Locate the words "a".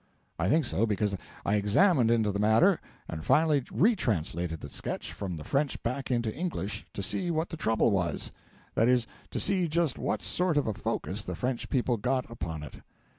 10.65-10.73